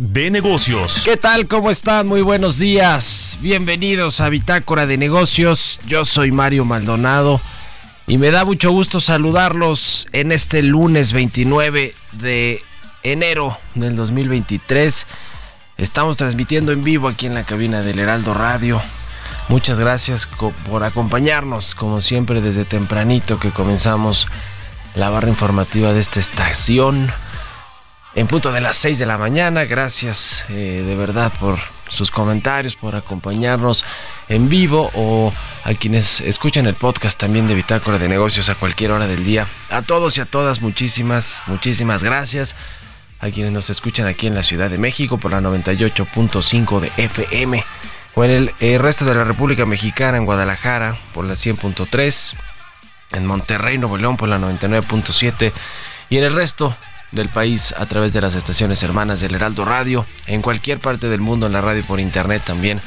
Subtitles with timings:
[0.00, 1.02] de negocios.
[1.04, 1.46] ¿Qué tal?
[1.46, 2.06] ¿Cómo están?
[2.06, 3.38] Muy buenos días.
[3.42, 5.78] Bienvenidos a Bitácora de negocios.
[5.86, 7.38] Yo soy Mario Maldonado
[8.06, 12.62] y me da mucho gusto saludarlos en este lunes 29 de
[13.02, 15.06] enero del 2023.
[15.76, 18.80] Estamos transmitiendo en vivo aquí en la cabina del Heraldo Radio.
[19.48, 20.26] Muchas gracias
[20.66, 24.28] por acompañarnos, como siempre, desde tempranito que comenzamos
[24.94, 27.12] la barra informativa de esta estación
[28.14, 29.64] en punto de las 6 de la mañana.
[29.64, 31.58] Gracias eh, de verdad por
[31.88, 33.84] sus comentarios, por acompañarnos
[34.28, 35.32] en vivo o
[35.64, 39.46] a quienes escuchan el podcast también de Bitácora de Negocios a cualquier hora del día.
[39.70, 42.54] A todos y a todas, muchísimas, muchísimas gracias.
[43.18, 47.62] A quienes nos escuchan aquí en la Ciudad de México por la 98.5 de FM
[48.14, 52.34] o en el, el resto de la República Mexicana, en Guadalajara por la 100.3,
[53.12, 55.52] en Monterrey, Nuevo León por la 99.7
[56.08, 56.74] y en el resto
[57.12, 61.20] del país a través de las estaciones hermanas del Heraldo Radio, en cualquier parte del
[61.20, 62.80] mundo en la radio por internet también.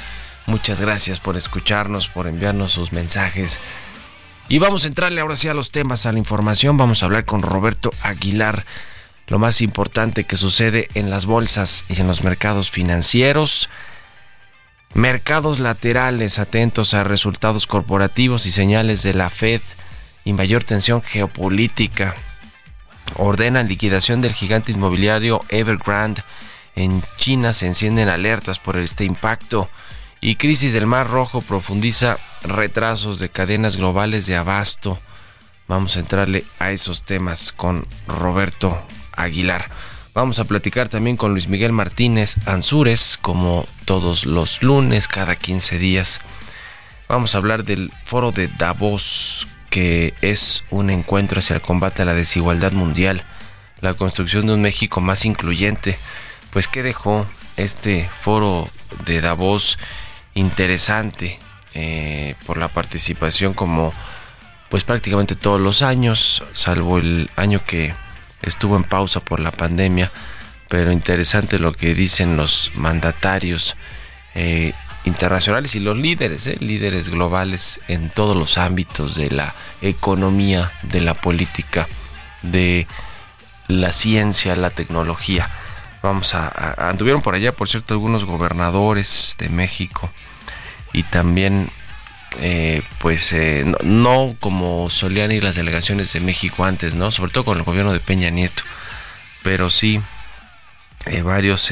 [0.45, 3.59] Muchas gracias por escucharnos, por enviarnos sus mensajes.
[4.49, 6.77] Y vamos a entrarle ahora sí a los temas, a la información.
[6.77, 8.65] Vamos a hablar con Roberto Aguilar,
[9.27, 13.69] lo más importante que sucede en las bolsas y en los mercados financieros.
[14.93, 19.61] Mercados laterales atentos a resultados corporativos y señales de la Fed
[20.25, 22.15] y mayor tensión geopolítica
[23.15, 26.23] ordenan liquidación del gigante inmobiliario Evergrande.
[26.75, 29.69] En China se encienden alertas por este impacto
[30.21, 34.99] y crisis del Mar Rojo profundiza retrasos de cadenas globales de abasto.
[35.67, 38.81] Vamos a entrarle a esos temas con Roberto
[39.11, 39.69] Aguilar.
[40.13, 45.77] Vamos a platicar también con Luis Miguel Martínez Ansúrez, como todos los lunes, cada 15
[45.77, 46.21] días.
[47.09, 52.05] Vamos a hablar del foro de Davos que es un encuentro hacia el combate a
[52.05, 53.23] la desigualdad mundial,
[53.81, 55.97] la construcción de un México más incluyente.
[56.51, 57.25] Pues que dejó
[57.57, 58.69] este foro
[59.03, 59.79] de Davos
[60.35, 61.39] interesante
[61.73, 63.95] eh, por la participación como
[64.69, 67.95] pues prácticamente todos los años, salvo el año que
[68.43, 70.11] estuvo en pausa por la pandemia,
[70.69, 73.75] pero interesante lo que dicen los mandatarios
[74.35, 74.73] eh,
[75.05, 76.57] internacionales y los líderes, ¿eh?
[76.59, 81.87] líderes globales en todos los ámbitos de la economía, de la política,
[82.41, 82.87] de
[83.67, 85.49] la ciencia, la tecnología.
[86.01, 90.09] Vamos a, anduvieron por allá, por cierto, algunos gobernadores de México
[90.93, 91.69] y también,
[92.39, 97.11] eh, pues, eh, no, como solían ir las delegaciones de México antes, ¿no?
[97.11, 98.63] Sobre todo con el gobierno de Peña Nieto,
[99.43, 100.01] pero sí
[101.23, 101.69] varios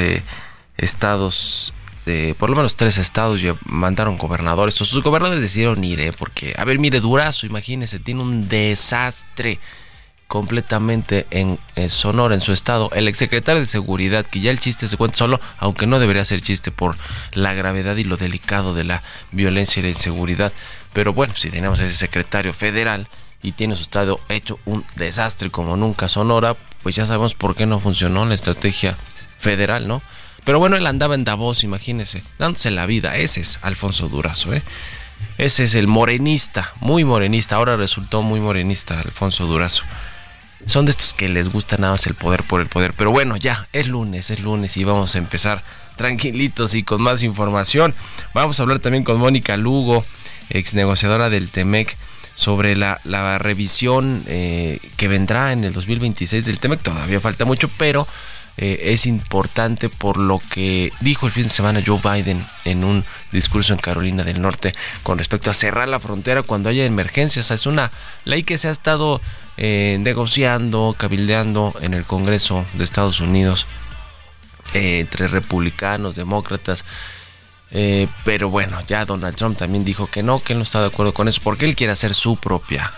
[0.78, 1.74] estados
[2.06, 4.80] de por lo menos tres estados ya mandaron gobernadores.
[4.82, 6.14] O sus gobernadores decidieron ir, ¿eh?
[6.18, 9.60] porque, a ver, mire, Durazo, imagínese, tiene un desastre
[10.32, 11.60] completamente en,
[11.90, 12.90] Sonora, en su estado.
[12.94, 16.42] El exsecretario de Seguridad, que ya el chiste se cuenta solo, aunque no debería ser
[16.42, 16.96] chiste por
[17.34, 19.04] la gravedad y lo delicado de la
[19.34, 20.54] violencia y la inseguridad.
[20.94, 23.10] Pero bueno, si tenemos ese secretario federal
[23.44, 27.66] y tiene su estado hecho un desastre como nunca Sonora, pues ya sabemos por qué
[27.66, 28.98] no funcionó la estrategia
[29.38, 30.02] federal, ¿no?
[30.44, 33.16] Pero bueno, él andaba en Davos, imagínese, dándose la vida.
[33.16, 34.64] Ese es Alfonso Durazo, ¿eh?
[35.38, 37.56] Ese es el morenista, muy morenista.
[37.56, 39.84] Ahora resultó muy morenista Alfonso Durazo.
[40.66, 42.94] Son de estos que les gusta nada más el poder por el poder.
[42.94, 45.64] Pero bueno, ya, es lunes, es lunes y vamos a empezar
[45.96, 47.96] tranquilitos y con más información.
[48.34, 50.06] Vamos a hablar también con Mónica Lugo,
[50.50, 51.98] ex negociadora del TEMEC,
[52.36, 56.82] sobre la, la revisión eh, que vendrá en el 2026 del TEMEC.
[56.82, 58.08] Todavía falta mucho, pero
[58.58, 63.06] eh, es importante por lo que dijo el fin de semana Joe Biden en un
[63.32, 67.50] discurso en Carolina del Norte con respecto a cerrar la frontera cuando haya emergencias.
[67.52, 67.92] Es una
[68.26, 69.22] ley que se ha estado
[69.58, 73.68] eh, negociando, cabildeando en el Congreso de Estados Unidos
[74.74, 76.86] eh, entre republicanos, demócratas
[78.26, 81.14] pero bueno, ya Donald Trump también dijo que no, que él no está de acuerdo
[81.14, 82.92] con eso, porque él quiere hacer su propia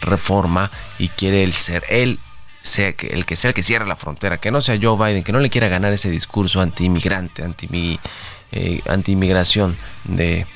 [0.00, 2.18] reforma y quiere el ser él
[2.62, 5.24] sea que el que sea el que cierre la frontera, que no sea Joe Biden,
[5.24, 7.98] que no le quiera ganar ese discurso anti-inmigrante, anti,
[8.52, 10.46] eh, anti-inmigración de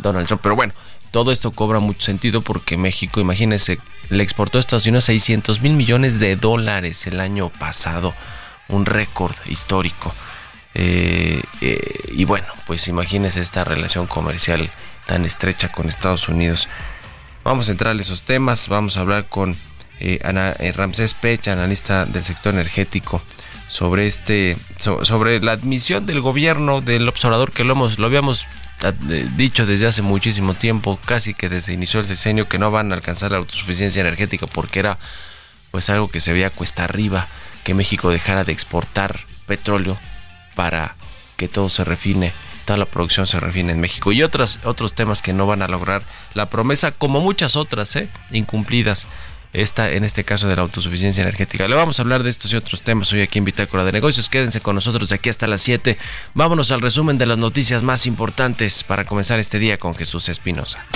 [0.00, 0.40] Donald Trump.
[0.40, 0.72] Pero bueno,
[1.12, 3.78] todo esto cobra mucho sentido porque México, imagínense,
[4.08, 8.14] le exportó a Estados Unidos 600 mil millones de dólares el año pasado,
[8.68, 10.14] un récord histórico.
[10.74, 14.70] Eh, eh, y bueno, pues imagínense esta relación comercial
[15.06, 16.66] tan estrecha con Estados Unidos.
[17.44, 19.54] Vamos a entrar a esos temas, vamos a hablar con
[20.04, 23.22] eh, Ramsés Pech, analista del sector energético,
[23.68, 28.46] sobre este, sobre la admisión del gobierno del observador que lo hemos, lo habíamos
[29.36, 32.96] dicho desde hace muchísimo tiempo, casi que desde inició el sexenio, que no van a
[32.96, 34.98] alcanzar la autosuficiencia energética porque era
[35.70, 37.28] pues algo que se veía cuesta arriba,
[37.64, 39.98] que México dejara de exportar petróleo
[40.54, 40.96] para
[41.36, 42.32] que todo se refine,
[42.66, 45.68] toda la producción se refine en México y otros, otros temas que no van a
[45.68, 46.02] lograr
[46.34, 48.08] la promesa, como muchas otras, ¿eh?
[48.32, 49.06] incumplidas.
[49.52, 51.68] Esta, en este caso de la autosuficiencia energética.
[51.68, 54.28] Le vamos a hablar de estos y otros temas hoy aquí en Bitácora de Negocios.
[54.28, 55.98] Quédense con nosotros de aquí hasta las 7.
[56.34, 60.86] Vámonos al resumen de las noticias más importantes para comenzar este día con Jesús Espinosa.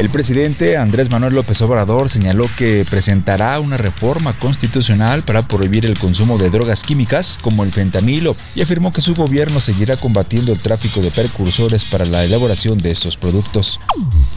[0.00, 5.98] El presidente Andrés Manuel López Obrador señaló que presentará una reforma constitucional para prohibir el
[5.98, 10.58] consumo de drogas químicas como el fentanilo y afirmó que su gobierno seguirá combatiendo el
[10.58, 13.78] tráfico de precursores para la elaboración de estos productos.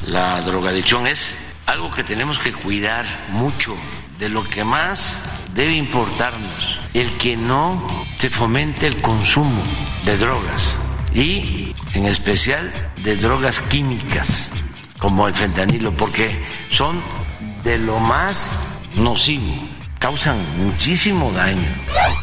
[0.06, 1.33] La drogadicción es
[1.66, 3.74] algo que tenemos que cuidar mucho,
[4.19, 5.24] de lo que más
[5.56, 7.88] debe importarnos, el que no
[8.18, 9.63] se fomente el consumo
[10.04, 10.77] de drogas
[11.16, 14.50] y en especial de drogas químicas
[15.03, 17.01] como el fentanilo, porque son
[17.65, 18.57] de lo más
[18.95, 19.72] nocivo
[20.03, 21.65] causan muchísimo daño.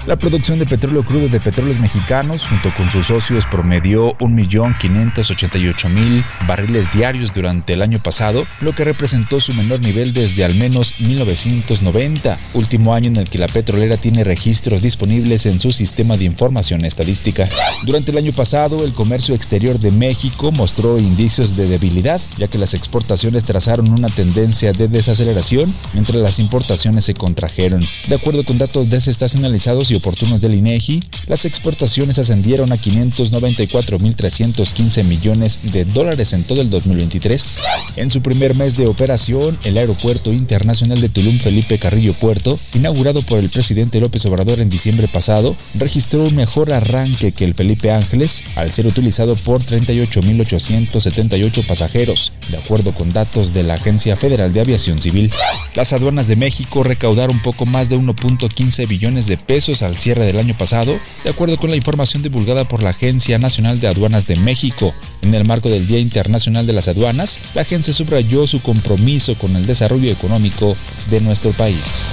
[0.07, 6.93] La producción de petróleo crudo de petróleos mexicanos, junto con sus socios, promedió 1.588.000 barriles
[6.93, 12.37] diarios durante el año pasado, lo que representó su menor nivel desde al menos 1990,
[12.53, 16.85] último año en el que la petrolera tiene registros disponibles en su sistema de información
[16.85, 17.49] estadística.
[17.85, 22.59] Durante el año pasado, el comercio exterior de México mostró indicios de debilidad, ya que
[22.59, 28.59] las exportaciones trazaron una tendencia de desaceleración, mientras las importaciones se contrajeron de acuerdo con
[28.59, 36.45] datos desestacionalizados y oportunos del INEGI, las exportaciones ascendieron a 594.315 millones de dólares en
[36.45, 37.61] todo el 2023.
[37.97, 43.23] En su primer mes de operación, el Aeropuerto Internacional de Tulum Felipe Carrillo Puerto, inaugurado
[43.23, 47.93] por el presidente López Obrador en diciembre pasado, registró un mejor arranque que el Felipe
[47.93, 54.53] Ángeles, al ser utilizado por 38.878 pasajeros, de acuerdo con datos de la Agencia Federal
[54.53, 55.31] de Aviación Civil.
[55.75, 60.39] Las aduanas de México recaudaron poco más de 1.15 billones de pesos al cierre del
[60.39, 64.37] año pasado, de acuerdo con la información divulgada por la Agencia Nacional de Aduanas de
[64.37, 64.95] México.
[65.23, 69.57] En el marco del Día Internacional de las Aduanas, la agencia subrayó su compromiso con
[69.57, 70.77] el desarrollo económico
[71.11, 72.05] de nuestro país.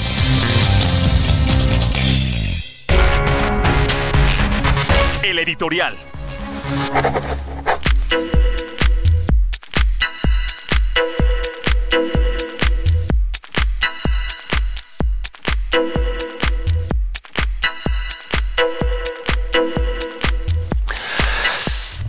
[5.23, 5.95] El editorial.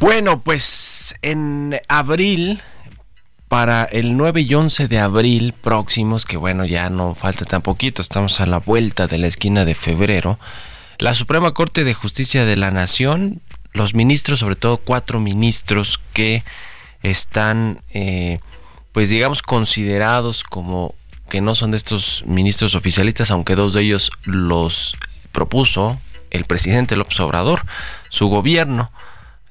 [0.01, 2.63] Bueno, pues en abril,
[3.49, 8.01] para el 9 y 11 de abril próximos, que bueno, ya no falta tan poquito,
[8.01, 10.39] estamos a la vuelta de la esquina de febrero,
[10.99, 13.41] la Suprema Corte de Justicia de la Nación,
[13.73, 16.45] los ministros, sobre todo cuatro ministros que
[17.03, 18.39] están, eh,
[18.93, 20.95] pues digamos, considerados como
[21.29, 24.97] que no son de estos ministros oficialistas, aunque dos de ellos los
[25.33, 26.01] propuso
[26.31, 27.67] el presidente López Obrador,
[28.11, 28.93] su gobierno.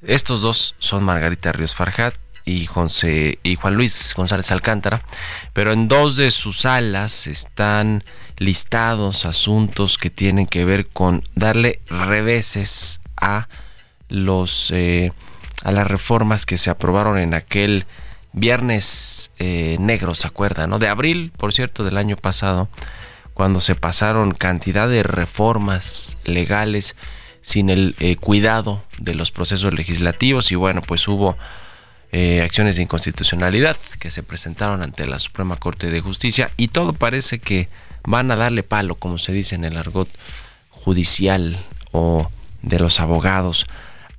[0.02, 2.14] Estos dos son Margarita Ríos Farjat
[2.44, 5.02] y, Juan Luis González Alcántara,
[5.52, 8.04] pero en dos de sus salas están
[8.38, 13.48] listados asuntos que tienen que ver con darle reveses a
[14.08, 15.12] los eh,
[15.64, 17.84] a las reformas que se aprobaron en aquel
[18.32, 20.70] viernes eh, negro, ¿se acuerdan?
[20.70, 20.78] ¿no?
[20.78, 22.68] De abril, por cierto, del año pasado,
[23.34, 26.96] cuando se pasaron cantidad de reformas legales
[27.48, 31.38] sin el eh, cuidado de los procesos legislativos y bueno, pues hubo
[32.12, 36.92] eh, acciones de inconstitucionalidad que se presentaron ante la Suprema Corte de Justicia y todo
[36.92, 37.70] parece que
[38.04, 40.10] van a darle palo, como se dice en el argot
[40.68, 43.66] judicial o de los abogados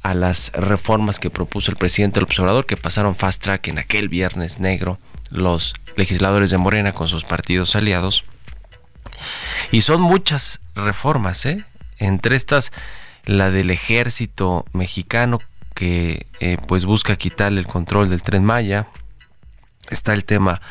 [0.01, 4.09] a las reformas que propuso el presidente del observador que pasaron fast track en aquel
[4.09, 4.97] viernes negro
[5.29, 8.23] los legisladores de Morena con sus partidos aliados
[9.69, 11.63] y son muchas reformas, ¿eh?
[11.99, 12.71] entre estas
[13.25, 15.39] la del ejército mexicano
[15.73, 18.87] que eh, pues busca quitarle el control del tren Maya.
[19.89, 20.61] Está el tema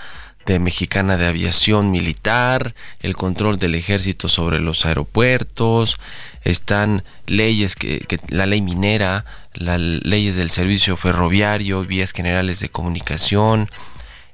[0.45, 5.99] de Mexicana de Aviación Militar, el control del ejército sobre los aeropuertos,
[6.43, 12.71] están leyes que, que la ley minera, las leyes del servicio ferroviario, vías generales de
[12.71, 13.69] comunicación,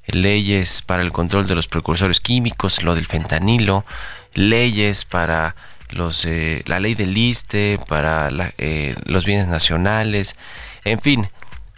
[0.07, 3.85] leyes para el control de los precursores químicos, lo del fentanilo,
[4.35, 5.57] leyes para
[5.95, 10.37] los, eh, la ley del liste, para eh, los bienes nacionales,
[10.85, 11.29] en fin,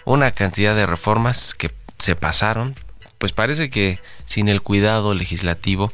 [0.05, 2.75] una cantidad de reformas que se pasaron,
[3.19, 5.93] pues parece que sin el cuidado legislativo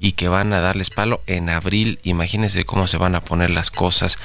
[0.00, 3.70] y que van a darles palo en abril, imagínense cómo se van a poner las
[3.70, 4.18] cosas,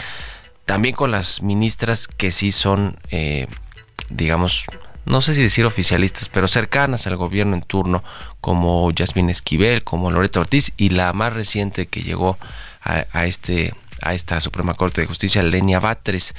[0.65, 3.47] también con las ministras que sí son, eh,
[4.09, 4.65] digamos,
[5.05, 8.03] no sé si decir oficialistas, pero cercanas al gobierno en turno,
[8.41, 12.37] como Yasmín Esquivel, como Loreto Ortiz, y la más reciente que llegó
[12.89, 16.35] a, este, a esta Suprema Corte de Justicia, Lenia Batres.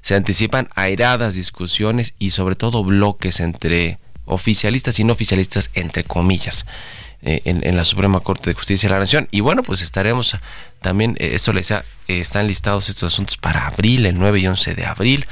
[0.00, 6.66] Se anticipan airadas discusiones y sobre todo bloques entre oficialistas y no oficialistas, entre comillas.
[7.20, 9.26] Eh, en, la Suprema Corte de Justicia de la Nación.
[9.32, 10.36] Y bueno, pues estaremos
[10.80, 14.76] también, eh, eso les ha, están listados estos asuntos para abril, el 9 y 11
[14.76, 15.26] de abril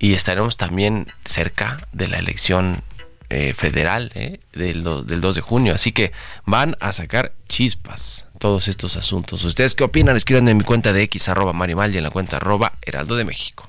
[0.00, 2.82] y estaremos también cerca de la elección
[3.30, 5.74] eh, federal eh, del, del 2 de junio.
[5.74, 6.12] Así que
[6.44, 9.44] van a sacar chispas todos estos asuntos.
[9.44, 10.16] ¿Ustedes qué opinan?
[10.16, 13.24] Escriban en mi cuenta de X arroba Marimal y en la cuenta arroba Heraldo de
[13.24, 13.66] México.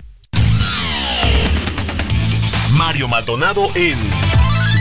[2.72, 3.98] Mario Maldonado en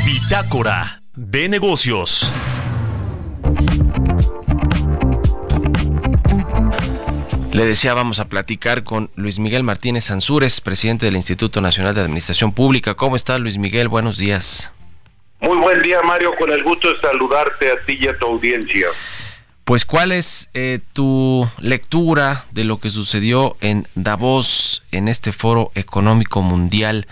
[0.07, 2.31] Bitácora de Negocios.
[7.53, 12.01] Le decía, vamos a platicar con Luis Miguel Martínez Ansúrez, presidente del Instituto Nacional de
[12.01, 12.95] Administración Pública.
[12.95, 13.89] ¿Cómo está Luis Miguel?
[13.89, 14.71] Buenos días.
[15.41, 16.31] Muy buen día, Mario.
[16.39, 18.87] Con el gusto de saludarte a ti y a tu audiencia.
[19.65, 25.73] Pues, ¿cuál es eh, tu lectura de lo que sucedió en Davos, en este foro
[25.75, 27.09] económico mundial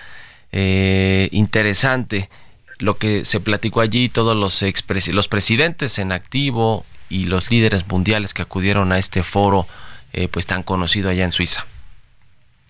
[0.52, 2.30] eh, interesante?
[2.78, 4.64] Lo que se platicó allí, todos los,
[5.09, 9.66] los presidentes en activo y los líderes mundiales que acudieron a este foro
[10.12, 11.67] eh, pues tan conocido allá en Suiza.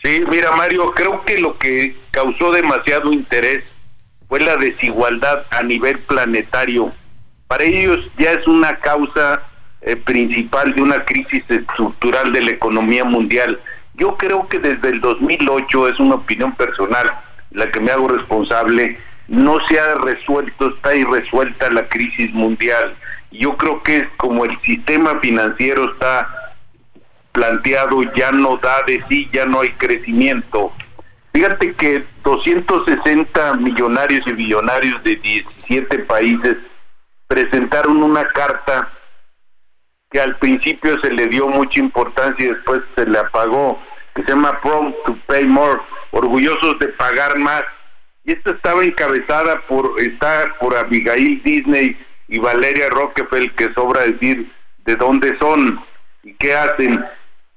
[0.02, 3.64] Sí, mira Mario, creo que lo que causó demasiado interés
[4.28, 6.92] fue la desigualdad a nivel planetario.
[7.48, 9.42] Para ellos ya es una causa
[9.80, 13.60] eh, principal de una crisis estructural de la economía mundial.
[13.94, 17.10] Yo creo que desde el 2008, es una opinión personal,
[17.50, 22.96] la que me hago responsable, no se ha resuelto, está irresuelta la crisis mundial.
[23.30, 26.28] Yo creo que es como el sistema financiero está
[27.38, 30.72] planteado ya no da de sí, ya no hay crecimiento.
[31.32, 36.56] Fíjate que 260 millonarios y billonarios de 17 países
[37.28, 38.90] presentaron una carta
[40.10, 43.80] que al principio se le dio mucha importancia y después se le apagó,
[44.16, 45.80] que se llama Prompt to Pay More,
[46.10, 47.62] orgullosos de pagar más.
[48.24, 54.50] Y esta estaba encabezada por, está por Abigail Disney y Valeria Rockefeller, que sobra decir
[54.86, 55.80] de dónde son
[56.24, 57.04] y qué hacen.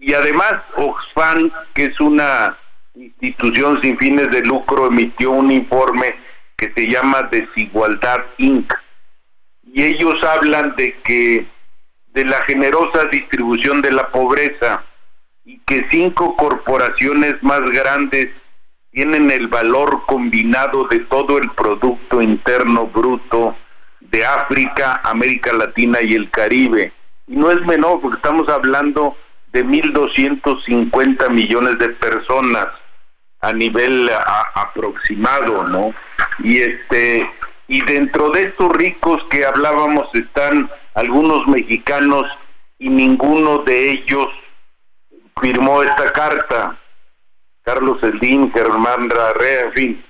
[0.02, 2.58] Y además Oxfam, que es una
[2.96, 6.16] institución sin fines de lucro, emitió un informe
[6.58, 8.74] que se llama Desigualdad Inc.
[9.64, 11.46] Y ellos hablan de que
[12.14, 14.84] de la generosa distribución de la pobreza
[15.46, 18.30] y que cinco corporaciones más grandes
[18.90, 23.56] tienen el valor combinado de todo el Producto Interno Bruto
[24.00, 26.92] de África, América Latina y el Caribe.
[27.28, 29.16] Y no es menor porque estamos hablando
[29.52, 32.68] de 1.250 millones de personas
[33.42, 34.10] a nivel
[34.56, 35.94] aproximado, ¿no?
[36.40, 37.30] Y este
[37.68, 42.26] y dentro de estos ricos que hablábamos están algunos mexicanos
[42.80, 44.28] y ninguno de ellos
[45.42, 46.78] firmó esta carta.
[47.64, 50.06] Carlos Eldín, Germán Rarrea, en fin.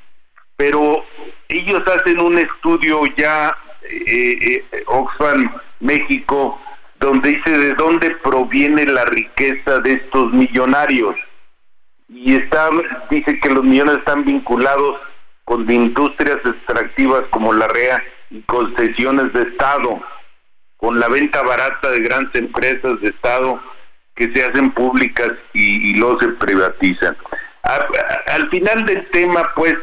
[0.55, 1.03] Pero
[1.49, 6.59] ellos hacen un estudio ya, eh, eh, Oxfam México,
[7.01, 11.15] donde dice de dónde proviene la riqueza de estos millonarios.
[12.07, 12.69] Y está,
[13.09, 14.99] dice que los millones están vinculados
[15.43, 19.99] con industrias extractivas como la REA y concesiones de Estado,
[20.77, 23.59] con la venta barata de grandes empresas de Estado
[24.15, 27.17] que se hacen públicas y, y se privatizan.
[28.27, 29.75] al final del tema, pues,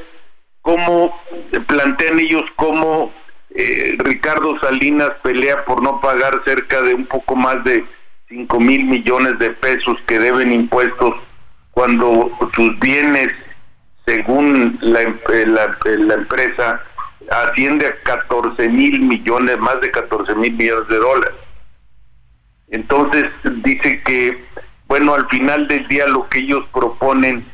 [0.63, 1.19] cómo
[1.67, 3.13] plantean ellos cómo
[3.55, 7.85] eh, Ricardo Salinas pelea por no pagar cerca de un poco más de
[8.29, 11.15] 5 mil millones de pesos que deben impuestos
[11.71, 13.29] cuando sus bienes,
[14.05, 16.83] según la, eh, eh, empresa,
[17.31, 21.35] asciende a 14 mil millones, más de 14 mil millones de dólares.
[22.71, 23.25] Entonces
[23.63, 24.49] dice que
[24.89, 27.47] bueno, al final del día lo que ellos proponen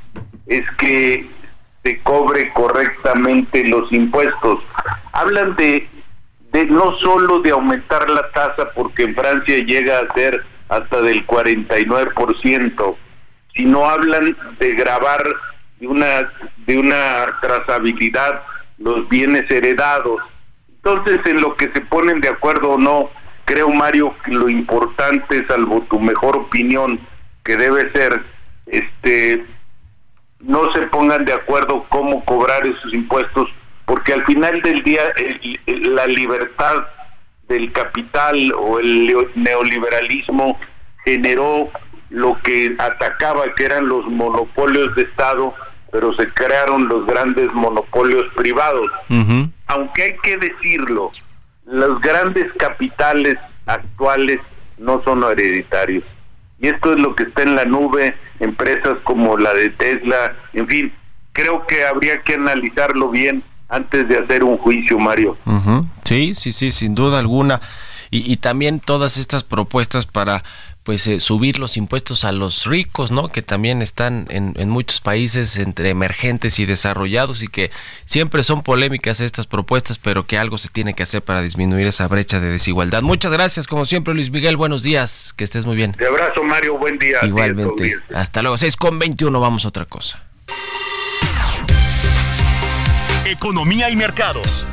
[0.47, 1.29] es que
[1.85, 4.61] se cobre correctamente los impuestos.
[5.13, 5.87] Hablan de,
[6.53, 11.27] de no solo de aumentar la tasa, porque en Francia llega a ser hasta del
[11.27, 12.97] 49%,
[13.55, 15.23] sino hablan de grabar
[15.79, 16.33] de una,
[16.67, 18.43] de una trazabilidad
[18.79, 20.23] los bienes heredados.
[20.69, 23.11] Entonces, en lo que se ponen de acuerdo o no,
[23.45, 26.99] creo, Mario, que lo importante, salvo tu mejor opinión,
[27.45, 28.23] que debe ser,
[28.67, 29.45] este,
[30.41, 33.49] no se pongan de acuerdo cómo cobrar esos impuestos,
[33.87, 35.03] porque al final del día
[35.67, 36.87] la libertad
[37.49, 40.59] del capital o el neoliberalismo
[41.05, 41.71] generó
[42.11, 45.55] lo que atacaba, que eran los monopolios de Estado,
[45.91, 48.91] pero se crearon los grandes monopolios privados.
[49.67, 51.11] Aunque hay que decirlo,
[51.67, 53.37] los grandes capitales
[53.67, 54.41] actuales
[54.79, 56.05] no son hereditarios.
[56.65, 60.67] Y esto es lo que está en la nube, empresas como la de Tesla, en
[60.67, 60.95] fin,
[61.35, 65.37] creo que habría que analizarlo bien antes de hacer un juicio, Mario.
[66.05, 67.61] Sí, sí, sí, sin duda alguna.
[68.11, 70.43] Y, y también todas estas propuestas para
[70.85, 73.29] pues eh, subir los impuestos a los ricos, ¿no?
[73.29, 77.71] Que también están en, en, muchos países entre emergentes y desarrollados y que
[78.05, 82.07] siempre son polémicas estas propuestas, pero que algo se tiene que hacer para disminuir esa
[82.07, 83.01] brecha de desigualdad.
[83.01, 84.59] Muchas gracias, como siempre, Luis Miguel.
[84.59, 85.93] Buenos días, que estés muy bien.
[85.93, 86.77] Te abrazo, Mario.
[86.77, 87.19] Buen día.
[87.23, 87.97] Igualmente.
[88.15, 88.59] Hasta luego.
[88.59, 90.23] 6 con 21, vamos a otra cosa.
[93.25, 94.67] Economía y mercados.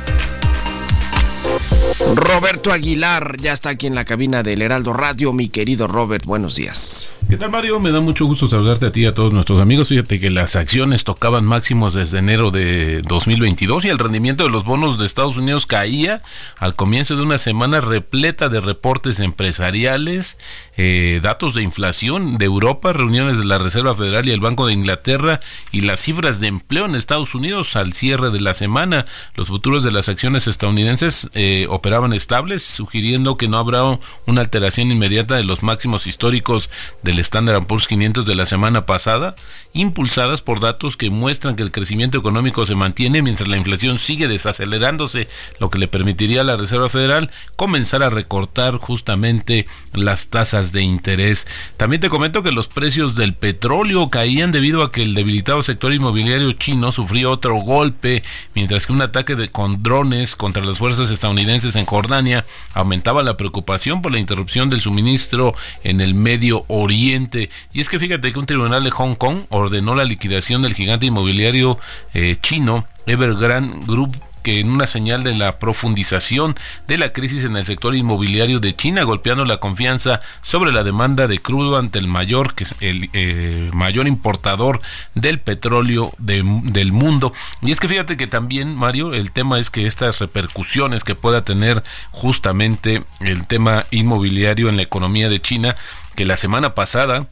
[2.14, 5.32] Roberto Aguilar ya está aquí en la cabina del Heraldo Radio.
[5.32, 7.10] Mi querido Robert, buenos días.
[7.32, 7.80] ¿Qué tal Mario?
[7.80, 9.88] Me da mucho gusto saludarte a ti y a todos nuestros amigos.
[9.88, 14.64] Fíjate que las acciones tocaban máximos desde enero de 2022 y el rendimiento de los
[14.64, 16.20] bonos de Estados Unidos caía
[16.58, 20.36] al comienzo de una semana repleta de reportes empresariales,
[20.76, 24.74] eh, datos de inflación de Europa, reuniones de la Reserva Federal y el Banco de
[24.74, 29.06] Inglaterra y las cifras de empleo en Estados Unidos al cierre de la semana.
[29.36, 34.90] Los futuros de las acciones estadounidenses eh, operaban estables, sugiriendo que no habrá una alteración
[34.90, 36.70] inmediata de los máximos históricos
[37.02, 39.34] del Standard Poor's 500 de la semana pasada,
[39.74, 44.28] impulsadas por datos que muestran que el crecimiento económico se mantiene mientras la inflación sigue
[44.28, 50.72] desacelerándose, lo que le permitiría a la Reserva Federal comenzar a recortar justamente las tasas
[50.72, 51.46] de interés.
[51.76, 55.92] También te comento que los precios del petróleo caían debido a que el debilitado sector
[55.92, 58.22] inmobiliario chino sufrió otro golpe,
[58.54, 63.36] mientras que un ataque de, con drones contra las fuerzas estadounidenses en Jordania aumentaba la
[63.36, 67.50] preocupación por la interrupción del suministro en el Medio Oriente.
[67.72, 71.06] Y es que fíjate que un tribunal de Hong Kong ordenó la liquidación del gigante
[71.06, 71.78] inmobiliario
[72.14, 77.56] eh, chino Evergrande Group que en una señal de la profundización de la crisis en
[77.56, 82.08] el sector inmobiliario de China, golpeando la confianza sobre la demanda de crudo ante el
[82.08, 84.80] mayor, que es el eh, mayor importador
[85.14, 87.32] del petróleo del mundo.
[87.60, 91.44] Y es que fíjate que también, Mario, el tema es que estas repercusiones que pueda
[91.44, 95.76] tener justamente el tema inmobiliario en la economía de China,
[96.14, 97.26] que la semana pasada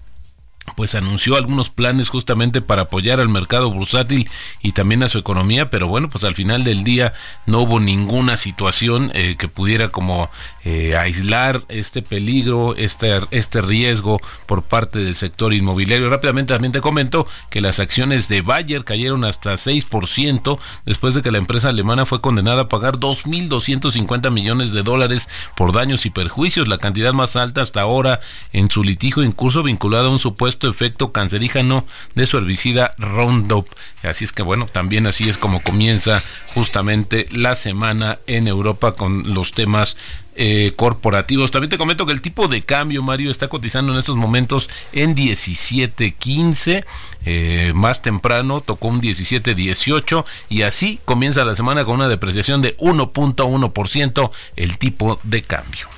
[0.76, 4.28] pues anunció algunos planes justamente para apoyar al mercado bursátil
[4.62, 7.12] y también a su economía, pero bueno, pues al final del día
[7.46, 10.30] no hubo ninguna situación eh, que pudiera como
[10.64, 16.10] eh, aislar este peligro, este, este riesgo por parte del sector inmobiliario.
[16.10, 21.30] Rápidamente también te comento que las acciones de Bayer cayeron hasta 6% después de que
[21.30, 26.68] la empresa alemana fue condenada a pagar 2.250 millones de dólares por daños y perjuicios,
[26.68, 28.20] la cantidad más alta hasta ahora
[28.52, 33.68] en su litigio en curso vinculado a un supuesto efecto cancerígeno de su herbicida Roundup.
[34.02, 36.22] Así es que bueno, también así es como comienza
[36.54, 39.96] justamente la semana en Europa con los temas
[40.42, 41.50] eh, corporativos.
[41.50, 45.14] También te comento que el tipo de cambio, Mario, está cotizando en estos momentos en
[45.14, 46.86] 17.15.
[47.26, 52.74] Eh, más temprano tocó un 17.18 y así comienza la semana con una depreciación de
[52.78, 55.89] 1.1% el tipo de cambio.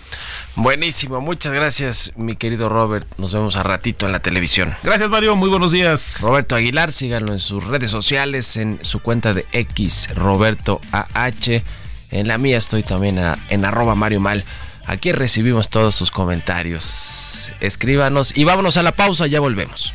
[0.54, 3.06] Buenísimo, muchas gracias mi querido Robert.
[3.16, 4.74] Nos vemos a ratito en la televisión.
[4.82, 6.18] Gracias Mario, muy buenos días.
[6.20, 11.62] Roberto Aguilar, síganlo en sus redes sociales, en su cuenta de X, Roberto AH.
[12.10, 14.44] En la mía estoy también en arroba Mario Mal.
[14.84, 17.52] Aquí recibimos todos sus comentarios.
[17.60, 19.94] Escríbanos y vámonos a la pausa, ya volvemos.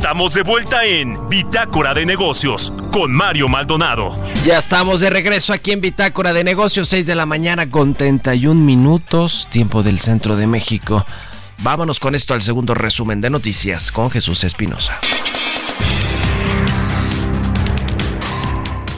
[0.00, 4.18] Estamos de vuelta en Bitácora de Negocios con Mario Maldonado.
[4.46, 8.58] Ya estamos de regreso aquí en Bitácora de Negocios, 6 de la mañana con 31
[8.58, 11.04] minutos, tiempo del centro de México.
[11.58, 14.98] Vámonos con esto al segundo resumen de noticias con Jesús Espinosa.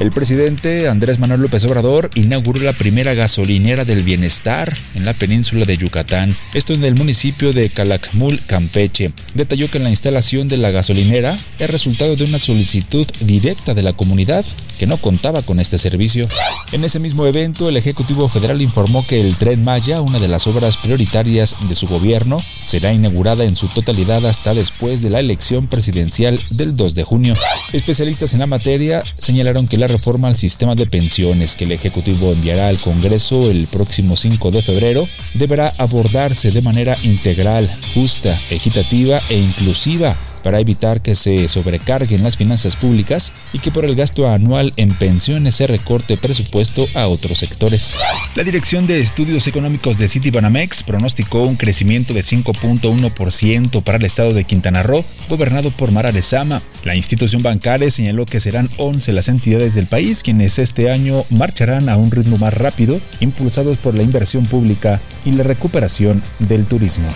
[0.02, 5.64] El presidente Andrés Manuel López Obrador inauguró la primera gasolinera del bienestar en la península
[5.64, 9.12] de Yucatán, esto en el municipio de Calakmul, Campeche.
[9.34, 13.92] Detalló que la instalación de la gasolinera es resultado de una solicitud directa de la
[13.92, 14.44] comunidad
[14.76, 16.26] que no contaba con este servicio.
[16.72, 20.48] En ese mismo evento, el Ejecutivo Federal informó que el Tren Maya, una de las
[20.48, 25.68] obras prioritarias de su gobierno, será inaugurada en su totalidad hasta después de la elección
[25.68, 27.34] presidencial del 2 de junio.
[27.72, 32.32] Especialistas en la materia señalaron que la reforma al sistema de pensiones que el Ejecutivo
[32.32, 39.20] enviará al Congreso el próximo 5 de febrero deberá abordarse de manera integral, justa, equitativa
[39.28, 44.28] e inclusiva para evitar que se sobrecarguen las finanzas públicas y que por el gasto
[44.28, 47.94] anual en pensiones se recorte presupuesto a otros sectores.
[48.34, 54.32] La Dirección de Estudios Económicos de Citibanamex pronosticó un crecimiento de 5.1% para el estado
[54.32, 56.62] de Quintana Roo, gobernado por Mara Lezama.
[56.84, 61.88] La institución bancaria señaló que serán 11 las entidades del país quienes este año marcharán
[61.88, 67.08] a un ritmo más rápido, impulsados por la inversión pública y la recuperación del turismo.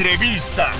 [0.00, 0.70] Entrevista.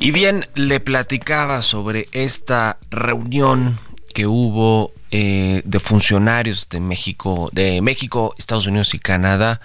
[0.00, 3.78] Y bien, le platicaba sobre esta reunión
[4.14, 9.60] que hubo eh, de funcionarios de México, de México, Estados Unidos y Canadá,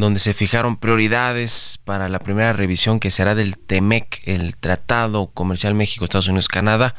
[0.00, 5.74] donde se fijaron prioridades para la primera revisión que será del TEMEC, el Tratado Comercial
[5.74, 6.94] México-Estados Unidos-Canadá,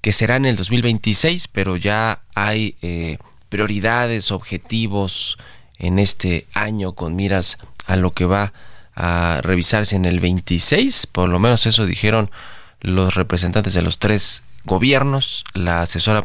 [0.00, 5.38] que será en el 2026, pero ya hay eh, prioridades, objetivos
[5.78, 8.52] en este año con miras a lo que va
[8.94, 12.30] a revisarse en el 26, por lo menos eso dijeron
[12.80, 16.24] los representantes de los tres gobiernos, la asesora.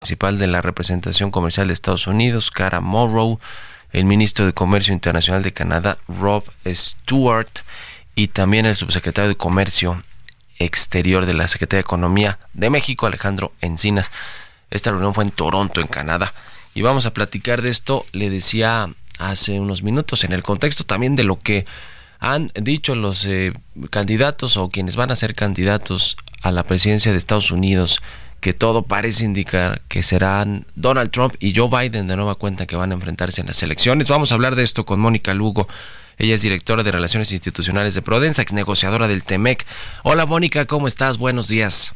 [0.00, 3.38] Principal de la representación comercial de Estados Unidos, Cara Morrow,
[3.92, 7.50] el ministro de Comercio Internacional de Canadá, Rob Stewart,
[8.14, 10.02] y también el subsecretario de Comercio
[10.58, 14.10] Exterior de la Secretaría de Economía de México, Alejandro Encinas.
[14.70, 16.32] Esta reunión fue en Toronto, en Canadá.
[16.72, 21.14] Y vamos a platicar de esto, le decía hace unos minutos, en el contexto también
[21.14, 21.66] de lo que
[22.20, 23.52] han dicho los eh,
[23.90, 28.00] candidatos o quienes van a ser candidatos a la presidencia de Estados Unidos,
[28.40, 32.76] que todo parece indicar que serán Donald Trump y Joe Biden de nueva cuenta que
[32.76, 34.08] van a enfrentarse en las elecciones.
[34.08, 35.68] Vamos a hablar de esto con Mónica Lugo.
[36.18, 39.64] Ella es directora de Relaciones Institucionales de Prodensa, ex negociadora del TEMEC.
[40.02, 41.16] Hola Mónica, ¿cómo estás?
[41.16, 41.94] Buenos días.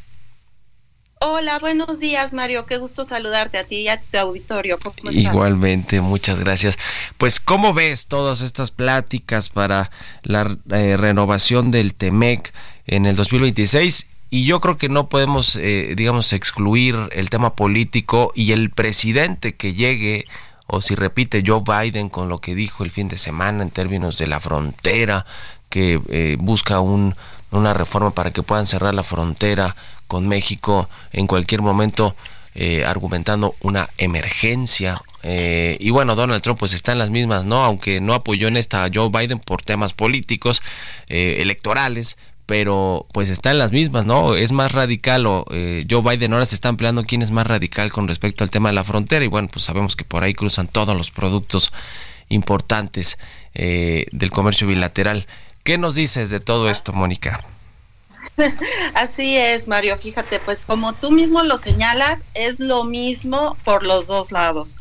[1.21, 4.79] Hola, buenos días Mario, qué gusto saludarte a ti y a tu auditorio.
[5.11, 6.79] Igualmente, muchas gracias.
[7.17, 9.91] Pues, ¿cómo ves todas estas pláticas para
[10.23, 12.53] la eh, renovación del TEMEC
[12.87, 14.07] en el 2026?
[14.35, 19.55] Y yo creo que no podemos, eh, digamos, excluir el tema político y el presidente
[19.55, 20.27] que llegue,
[20.67, 24.19] o si repite Joe Biden con lo que dijo el fin de semana en términos
[24.19, 25.25] de la frontera,
[25.69, 27.15] que eh, busca un,
[27.53, 29.77] una reforma para que puedan cerrar la frontera
[30.09, 32.17] con México en cualquier momento,
[32.57, 35.01] eh, argumentando una emergencia.
[35.23, 37.63] Eh, y bueno, Donald Trump pues está en las mismas, ¿no?
[37.63, 40.61] Aunque no apoyó en esta a Joe Biden por temas políticos,
[41.09, 44.35] electorales, pero pues está en las mismas, ¿no?
[44.35, 47.91] Es más radical o eh, Joe Biden ahora se está empleando quién es más radical
[47.91, 50.69] con respecto al tema de la frontera y bueno, pues sabemos que por ahí cruzan
[50.69, 51.73] todos los productos
[52.29, 53.19] importantes
[53.55, 55.27] eh, del comercio bilateral.
[55.63, 57.45] ¿Qué nos dices de todo esto, Mónica?
[58.95, 59.97] Así es, Mario.
[59.99, 64.77] Fíjate, pues como tú mismo lo señalas, es lo mismo por los dos lados.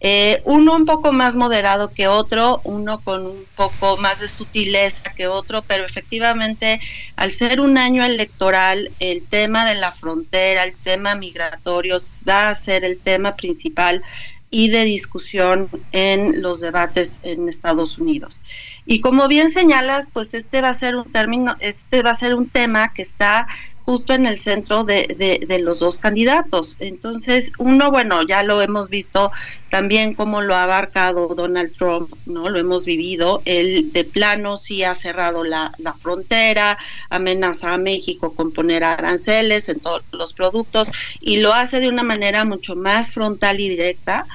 [0.00, 5.14] Eh, uno un poco más moderado que otro, uno con un poco más de sutileza
[5.14, 6.78] que otro, pero efectivamente
[7.16, 11.96] al ser un año electoral, el tema de la frontera, el tema migratorio
[12.28, 14.02] va a ser el tema principal
[14.50, 18.40] y de discusión en los debates en Estados Unidos.
[18.86, 22.36] Y como bien señalas, pues este va a ser un término, este va a ser
[22.36, 23.48] un tema que está
[23.84, 26.76] justo en el centro de, de, los dos candidatos.
[26.78, 29.30] Entonces, uno, bueno, ya lo hemos visto
[29.68, 32.48] también cómo lo ha abarcado Donald Trump, ¿no?
[32.48, 33.42] Lo hemos vivido.
[33.44, 36.78] Él de plano sí ha cerrado la, la frontera,
[37.10, 40.88] amenaza a México con poner aranceles en todos los productos
[41.20, 44.26] y lo hace de una manera mucho más frontal y directa.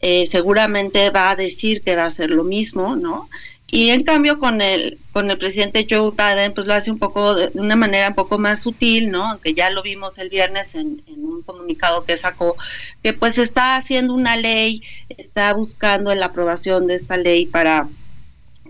[0.00, 3.28] Eh, seguramente va a decir que va a hacer lo mismo, ¿no?
[3.68, 7.34] Y en cambio con el con el presidente Joe Biden pues lo hace un poco
[7.34, 9.24] de una manera un poco más sutil, ¿no?
[9.24, 12.54] Aunque ya lo vimos el viernes en, en un comunicado que sacó
[13.02, 17.88] que pues está haciendo una ley, está buscando la aprobación de esta ley para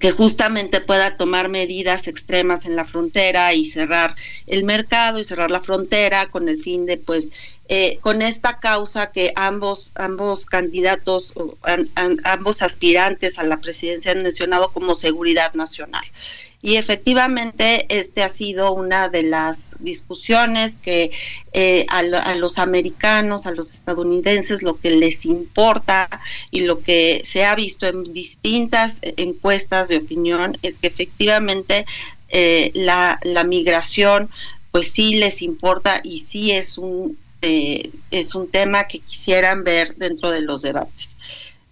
[0.00, 4.14] que justamente pueda tomar medidas extremas en la frontera y cerrar
[4.46, 9.10] el mercado y cerrar la frontera con el fin de pues eh, con esta causa
[9.10, 11.34] que ambos ambos candidatos
[12.24, 16.04] ambos aspirantes a la presidencia han mencionado como seguridad nacional.
[16.62, 21.12] Y efectivamente este ha sido una de las discusiones que
[21.52, 22.02] eh, a,
[22.34, 26.08] los americanos, a los estadounidenses, lo que les importa
[26.50, 31.86] y lo que se ha visto en distintas encuestas de opinión es que efectivamente
[32.30, 34.30] eh, la, la migración
[34.72, 39.96] pues sí les importa y sí es un eh, es un tema que quisieran ver
[39.96, 41.16] dentro de los debates.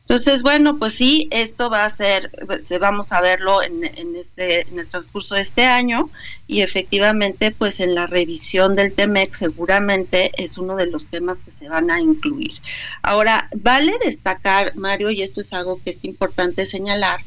[0.07, 2.31] Entonces, bueno, pues sí, esto va a ser,
[2.79, 3.85] vamos a verlo en,
[4.17, 6.11] este, en el transcurso de este año
[6.47, 11.51] y efectivamente, pues en la revisión del TEMEC seguramente es uno de los temas que
[11.51, 12.53] se van a incluir.
[13.01, 17.21] Ahora, vale destacar, Mario, y esto es algo que es importante señalar,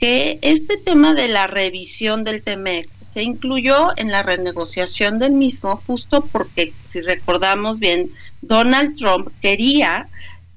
[0.00, 5.82] que este tema de la revisión del TEMEC se incluyó en la renegociación del mismo
[5.86, 8.10] justo porque, si recordamos bien,
[8.40, 10.08] Donald Trump quería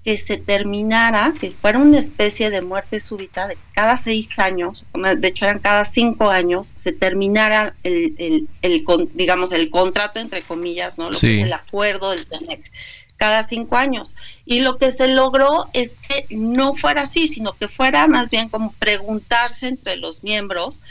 [0.05, 5.27] que se terminara, que fuera una especie de muerte súbita de cada seis años, de
[5.27, 10.97] hecho eran cada cinco años, se terminara el, el, el digamos, el contrato, entre comillas,
[10.97, 11.09] ¿no?
[11.09, 12.69] Lo que es el acuerdo del TEMEC
[13.23, 14.17] cada cinco años.
[14.43, 18.49] Y lo que se logró es que no fuera así, sino que fuera más bien
[18.49, 20.81] como preguntarse entre los miembros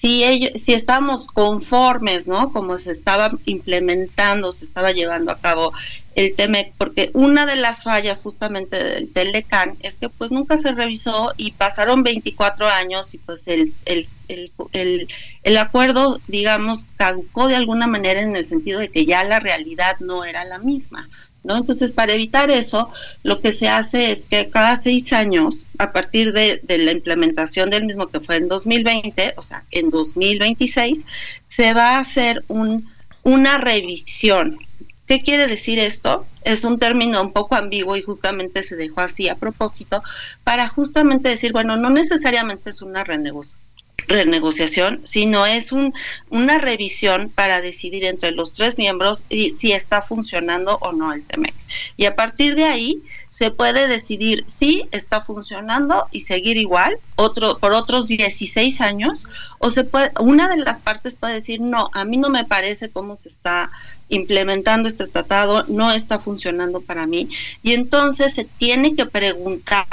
[0.00, 2.52] si ellos, si estamos conformes, ¿no?
[2.52, 5.72] Como se estaba implementando, se estaba llevando a cabo
[6.14, 10.72] el TEMEC, porque una de las fallas justamente del Telecan es que pues nunca se
[10.72, 15.08] revisó y pasaron 24 años y pues el, el, el,
[15.42, 19.96] el acuerdo, digamos, caducó de alguna manera en el sentido de que ya la realidad
[19.98, 21.08] no era la misma.
[21.44, 21.56] ¿No?
[21.56, 22.90] Entonces, para evitar eso,
[23.22, 27.86] lo que se hace es que cada seis años, a partir de, la implementación del
[27.86, 31.04] mismo que fue en 2020, o sea, en 2026,
[31.48, 32.90] se va a hacer un,
[33.22, 34.58] una revisión.
[35.06, 36.26] ¿Qué quiere decir esto?
[36.44, 40.02] Es un término un poco ambiguo y justamente se dejó así a propósito
[40.44, 43.67] para justamente decir, bueno, no necesariamente es una renegociación
[44.06, 45.92] renegociación, sino es un,
[46.30, 51.24] una revisión para decidir entre los tres miembros y si está funcionando o no el
[51.24, 51.54] TEMEC.
[51.96, 57.58] Y a partir de ahí se puede decidir si está funcionando y seguir igual otro,
[57.58, 59.26] por otros 16 años,
[59.58, 62.88] o se puede, una de las partes puede decir, no, a mí no me parece
[62.88, 63.70] cómo se está
[64.08, 67.28] implementando este tratado, no está funcionando para mí.
[67.62, 69.86] Y entonces se tiene que preguntar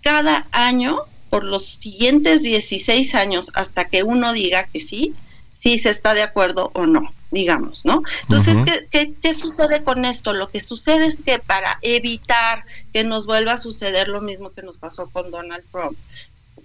[0.00, 5.14] cada año por los siguientes 16 años hasta que uno diga que sí,
[5.58, 8.02] si se está de acuerdo o no, digamos, ¿no?
[8.22, 8.56] Entonces,
[8.90, 10.32] ¿qué, qué, sucede con esto?
[10.32, 14.62] Lo que sucede es que para evitar que nos vuelva a suceder lo mismo que
[14.62, 15.98] nos pasó con Donald Trump,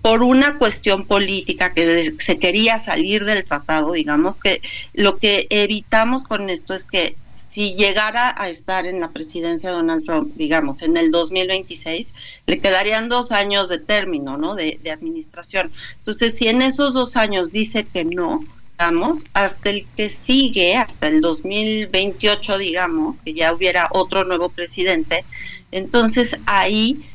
[0.02, 4.62] por una cuestión política que se quería salir del tratado, digamos que
[4.94, 7.16] lo que evitamos con esto es que
[7.54, 12.12] si llegara a estar en la presidencia Donald Trump, digamos, en el 2026,
[12.48, 14.56] le quedarían dos años de término, ¿no?
[14.56, 15.72] De, administración.
[16.00, 21.08] Entonces, si en esos dos años dice que no, digamos, hasta el que sigue, hasta
[21.08, 25.24] el 2028, digamos, que ya hubiera otro nuevo presidente,
[25.70, 27.06] entonces ahí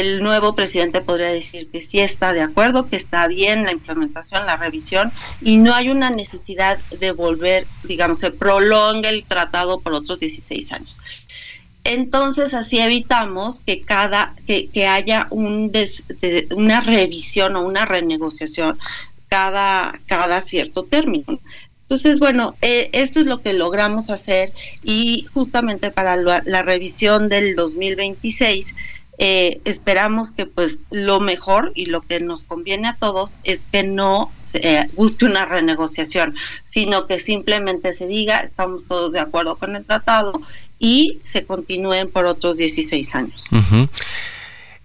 [0.00, 4.46] el nuevo presidente podría decir que sí está de acuerdo, que está bien la implementación,
[4.46, 9.92] la revisión, y no hay una necesidad de volver, digamos, se prolongue el tratado por
[9.92, 11.00] otros 16 años.
[11.84, 15.70] Entonces así evitamos que cada que, que haya un
[16.56, 18.78] una revisión o una renegociación
[19.28, 21.38] cada cada cierto término.
[21.82, 27.28] Entonces, bueno, eh, esto es lo que logramos hacer y justamente para la, la revisión
[27.28, 28.74] del 2026
[29.18, 33.82] eh, esperamos que pues lo mejor y lo que nos conviene a todos es que
[33.82, 39.56] no se eh, busque una renegociación, sino que simplemente se diga estamos todos de acuerdo
[39.56, 40.40] con el tratado
[40.78, 43.48] y se continúen por otros 16 años.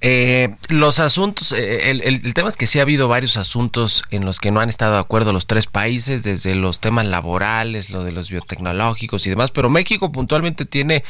[0.03, 4.39] Eh, los asuntos, eh, el, tema es que sí ha habido varios asuntos en los
[4.39, 8.11] que no han estado de acuerdo los tres países, desde los temas laborales, lo de
[8.11, 11.03] los biotecnológicos y demás, pero México puntualmente tiene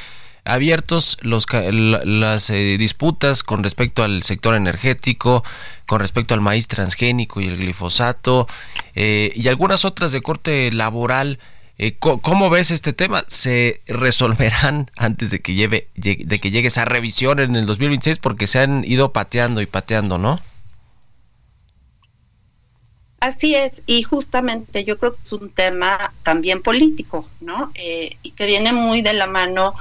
[0.45, 5.43] abiertos los, las eh, disputas con respecto al sector energético,
[5.85, 8.47] con respecto al maíz transgénico y el glifosato,
[8.95, 11.39] y algunas otras de corte laboral
[11.83, 13.23] eh, ¿Cómo ves este tema?
[13.27, 18.19] ¿Se resolverán antes de que, lleve, de que llegue esa revisión en el 2026?
[18.19, 20.39] Porque se han ido pateando y pateando, ¿no?
[23.19, 27.71] Así es, y justamente yo creo que es un tema también político, ¿no?
[27.73, 29.73] Eh, y que viene muy de la mano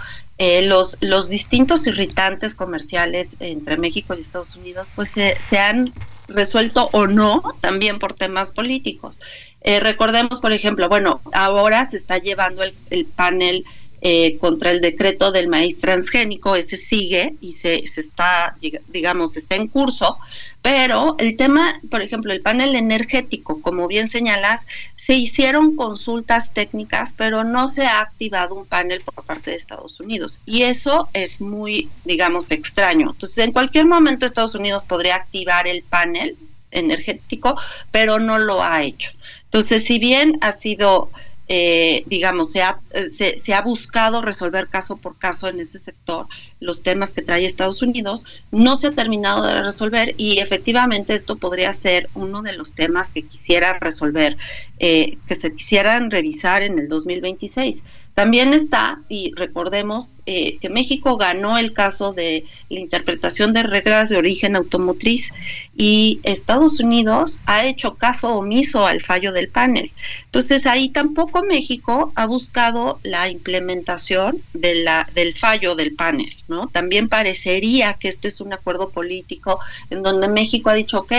[0.42, 5.92] eh, los, los distintos irritantes comerciales entre México y Estados Unidos, pues se, se han
[6.28, 9.20] resuelto o no también por temas políticos.
[9.60, 13.66] Eh, recordemos, por ejemplo, bueno, ahora se está llevando el, panel
[14.02, 18.56] eh, contra el decreto del maíz transgénico, ese sigue y se, se, está,
[18.88, 20.18] digamos, está en curso,
[20.62, 27.14] pero el tema, por ejemplo, el panel energético, como bien señalas, se hicieron consultas técnicas,
[27.16, 30.38] pero no se ha activado un panel por parte de Estados Unidos.
[30.46, 33.10] Y eso es muy, digamos, extraño.
[33.10, 36.36] Entonces, en cualquier momento Estados Unidos podría activar el panel
[36.70, 37.56] energético,
[37.90, 39.10] pero no lo ha hecho.
[39.44, 41.10] Entonces, si bien ha sido,
[41.52, 42.78] eh, digamos, se ha,
[43.12, 46.28] se, se ha buscado resolver caso por caso en ese sector
[46.60, 51.38] los temas que trae Estados Unidos, no se ha terminado de resolver y efectivamente esto
[51.38, 54.36] podría ser uno de los temas que quisiera resolver,
[54.78, 57.82] eh, que se quisieran revisar en el 2026.
[58.20, 64.10] También está, y recordemos eh, que México ganó el caso de la interpretación de reglas
[64.10, 65.32] de origen automotriz
[65.74, 69.90] y Estados Unidos ha hecho caso omiso al fallo del panel.
[70.26, 76.68] Entonces ahí tampoco México ha buscado la implementación del fallo del panel, ¿no?
[76.68, 81.12] También parecería que este es un acuerdo político en donde México ha dicho, ok,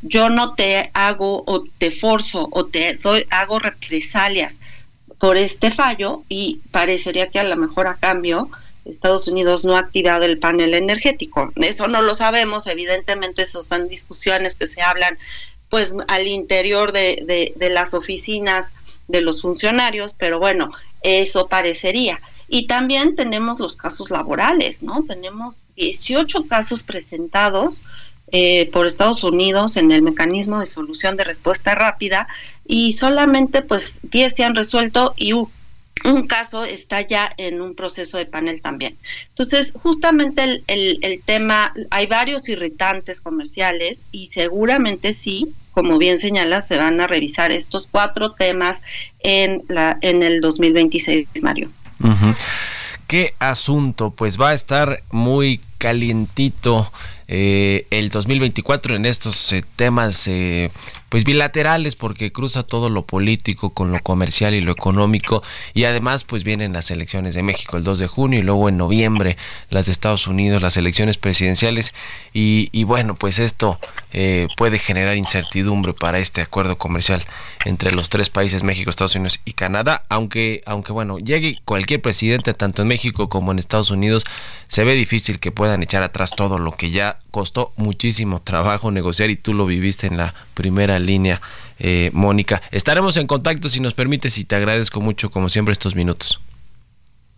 [0.00, 4.58] yo no te hago o te forzo o te doy, hago represalias
[5.18, 8.50] por este fallo y parecería que a lo mejor a cambio
[8.84, 11.52] Estados Unidos no ha activado el panel energético.
[11.56, 15.18] Eso no lo sabemos, evidentemente esas son discusiones que se hablan
[15.68, 18.66] pues al interior de, de, las oficinas
[19.08, 20.70] de los funcionarios, pero bueno,
[21.02, 22.20] eso parecería.
[22.48, 25.04] Y también tenemos los casos laborales, ¿no?
[25.08, 27.82] Tenemos 18 casos presentados
[28.32, 32.26] eh, por Estados Unidos en el mecanismo de solución de respuesta rápida
[32.66, 35.32] y solamente pues 10 se han resuelto y
[36.04, 38.96] un caso está ya en un proceso de panel también.
[39.28, 46.60] Entonces, justamente el, el, tema, hay varios irritantes comerciales y seguramente sí, como bien señala,
[46.60, 48.80] se van a revisar estos cuatro temas
[49.20, 51.70] en, la, en el 2026, Mario.
[53.06, 54.10] ¿Qué asunto?
[54.10, 56.92] Pues va a estar muy calientito
[57.28, 60.70] eh, el 2024 en estos eh, temas eh,
[61.08, 65.42] pues bilaterales porque cruza todo lo político con lo comercial y lo económico
[65.74, 68.76] y además pues vienen las elecciones de México el 2 de junio y luego en
[68.76, 69.36] noviembre
[69.70, 71.94] las de Estados Unidos las elecciones presidenciales
[72.32, 73.78] y, y bueno pues esto
[74.12, 77.24] eh, puede generar incertidumbre para este acuerdo comercial
[77.64, 82.52] entre los tres países México Estados Unidos y Canadá aunque aunque bueno llegue cualquier presidente
[82.54, 84.24] tanto en México como en Estados Unidos
[84.68, 89.30] se ve difícil que puedan echar atrás todo lo que ya costó muchísimo trabajo negociar
[89.30, 91.40] y tú lo viviste en la primera línea,
[91.78, 92.62] eh, Mónica.
[92.70, 96.40] Estaremos en contacto si nos permites y te agradezco mucho, como siempre, estos minutos.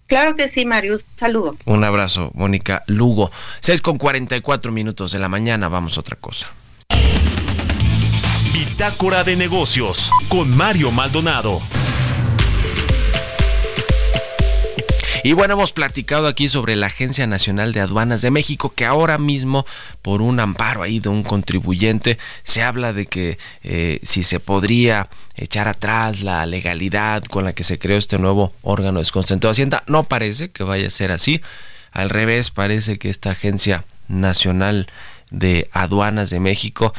[0.07, 1.05] Claro que sí, Marius.
[1.16, 1.57] Saludo.
[1.66, 3.31] Un abrazo, Mónica Lugo.
[3.61, 5.68] 6 con 44 minutos de la mañana.
[5.68, 6.51] Vamos a otra cosa.
[8.53, 11.61] Bitácora de negocios con Mario Maldonado.
[15.24, 19.18] Y bueno, hemos platicado aquí sobre la Agencia Nacional de Aduanas de México, que ahora
[19.18, 19.66] mismo,
[20.00, 25.09] por un amparo ahí de un contribuyente, se habla de que eh, si se podría
[25.35, 29.83] echar atrás la legalidad con la que se creó este nuevo órgano desconcentrado de Hacienda.
[29.88, 31.40] No parece que vaya a ser así.
[31.90, 34.87] Al revés, parece que esta Agencia Nacional
[35.31, 36.94] de Aduanas de México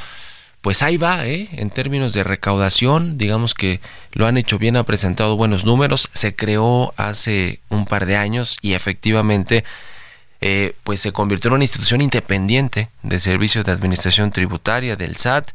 [0.62, 1.48] pues ahí va, ¿eh?
[1.54, 3.80] En términos de recaudación, digamos que
[4.12, 8.58] lo han hecho bien, ha presentado buenos números, se creó hace un par de años
[8.62, 9.64] y efectivamente
[10.42, 15.52] eh, pues se convirtió en una institución independiente de servicios de administración tributaria del SAT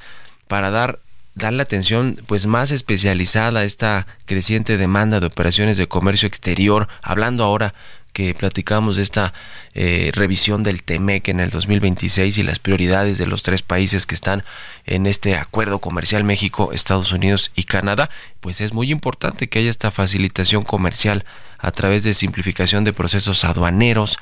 [0.48, 1.00] para dar
[1.34, 7.44] la atención pues más especializada a esta creciente demanda de operaciones de comercio exterior, hablando
[7.44, 7.74] ahora
[8.14, 9.34] que platicamos de esta
[9.74, 14.14] eh, revisión del TEMEC en el 2026 y las prioridades de los tres países que
[14.14, 14.44] están
[14.86, 18.08] en este acuerdo comercial México, Estados Unidos y Canadá,
[18.40, 21.26] pues es muy importante que haya esta facilitación comercial
[21.58, 24.18] a través de simplificación de procesos aduaneros.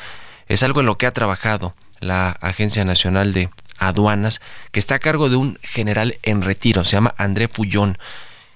[0.49, 4.41] Es algo en lo que ha trabajado la Agencia Nacional de Aduanas,
[4.71, 7.99] que está a cargo de un general en retiro, se llama André Fullón.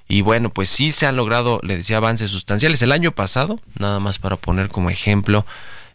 [0.09, 2.81] Y bueno, pues sí se han logrado, le decía, avances sustanciales.
[2.83, 5.45] El año pasado, nada más para poner como ejemplo,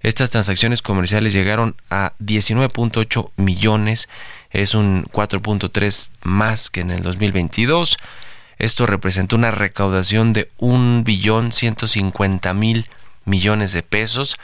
[0.01, 4.09] estas transacciones comerciales llegaron a 19.8 millones,
[4.49, 7.97] es un 4.3 más que en el 2022.
[8.57, 12.87] Esto representa una recaudación de un billón 150 mil
[13.25, 14.37] millones de pesos.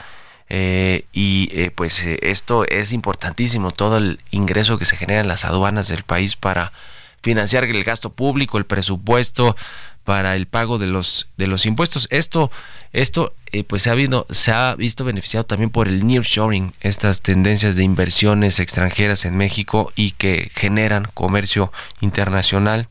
[0.50, 5.28] Eh, y eh, pues eh, esto es importantísimo, todo el ingreso que se genera en
[5.28, 6.72] las aduanas del país para
[7.22, 9.56] financiar el gasto público, el presupuesto,
[10.04, 12.08] para el pago de los de los impuestos.
[12.12, 12.50] Esto
[12.94, 13.34] esto
[13.68, 17.84] pues se ha, visto, se ha visto beneficiado también por el nearshoring, estas tendencias de
[17.84, 22.88] inversiones extranjeras en México y que generan comercio internacional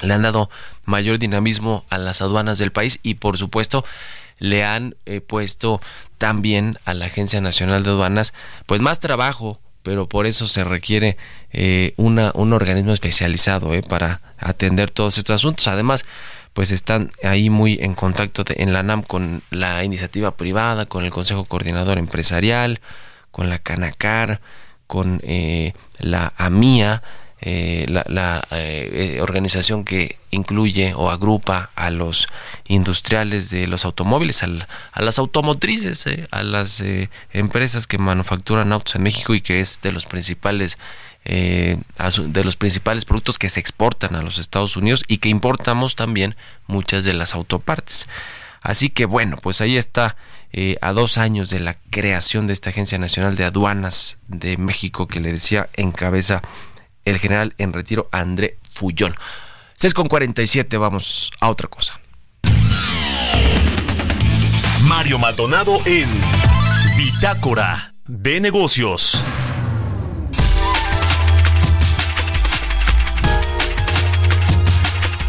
[0.00, 0.50] le han dado
[0.84, 3.84] mayor dinamismo a las aduanas del país y por supuesto
[4.38, 5.80] le han eh, puesto
[6.18, 8.34] también a la Agencia Nacional de Aduanas
[8.66, 11.16] pues más trabajo pero por eso se requiere
[11.52, 15.66] eh, una, un organismo especializado eh, para atender todos estos asuntos.
[15.68, 16.04] Además
[16.52, 21.10] pues están ahí muy en contacto en la NAM con la iniciativa privada con el
[21.10, 22.80] Consejo Coordinador Empresarial
[23.30, 24.42] con la Canacar
[24.86, 25.22] con
[25.98, 27.02] la AMIA
[27.44, 32.28] eh, la, eh, organización que incluye o agrupa a los
[32.68, 36.84] industriales de los automóviles, a las automotrices, eh, a las
[37.32, 40.78] empresas que manufacturan autos en México y que es de los principales
[41.24, 46.34] de los principales productos que se exportan a los Estados Unidos y que importamos también
[46.66, 48.08] muchas de las autopartes.
[48.60, 50.16] Así que bueno, pues ahí está
[50.80, 55.20] a dos años de la creación de esta Agencia Nacional de Aduanas de México que
[55.20, 56.42] le decía encabeza
[57.04, 59.16] el general en retiro André Fullón.
[59.76, 62.00] 6 con 47, vamos a otra cosa.
[64.82, 66.08] Mario Maldonado en
[66.96, 69.22] Bitácora de Negocios.